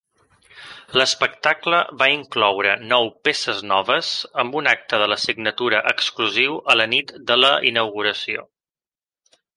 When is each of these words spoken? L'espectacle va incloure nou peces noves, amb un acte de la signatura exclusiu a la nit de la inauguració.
L'espectacle 0.99 1.81
va 1.99 2.07
incloure 2.13 2.71
nou 2.93 3.11
peces 3.27 3.61
noves, 3.73 4.09
amb 4.45 4.57
un 4.63 4.71
acte 4.73 5.01
de 5.03 5.11
la 5.13 5.21
signatura 5.27 5.83
exclusiu 5.95 6.57
a 6.75 6.81
la 6.83 6.89
nit 6.97 7.15
de 7.33 7.39
la 7.43 7.53
inauguració. 7.75 8.49